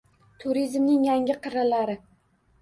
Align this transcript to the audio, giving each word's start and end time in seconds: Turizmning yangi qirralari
Turizmning 0.43 1.03
yangi 1.09 1.35
qirralari 1.45 1.97